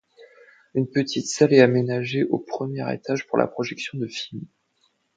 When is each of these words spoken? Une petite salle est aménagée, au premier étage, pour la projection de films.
Une 0.73 0.87
petite 0.89 1.27
salle 1.27 1.53
est 1.53 1.59
aménagée, 1.61 2.23
au 2.23 2.39
premier 2.39 2.91
étage, 2.91 3.27
pour 3.27 3.37
la 3.37 3.45
projection 3.45 3.99
de 3.99 4.07
films. 4.07 4.47